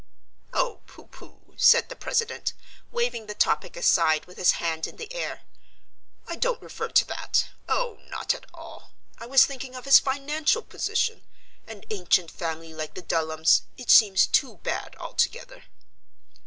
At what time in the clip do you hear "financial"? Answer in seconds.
9.99-10.63